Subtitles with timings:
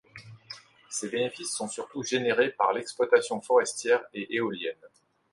[0.89, 4.73] Ses bénéfices sont surtout générés par l'exploitation forestière et éolienne.